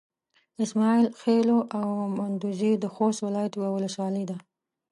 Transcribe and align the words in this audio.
اسماعيل 0.63 1.07
خېلو 1.21 1.57
او 1.79 1.87
مندوزي 2.17 2.71
د 2.79 2.85
خوست 2.93 3.19
ولايت 3.27 3.53
يوه 3.57 3.69
ولسوالي 3.73 4.23
ده. 4.29 4.37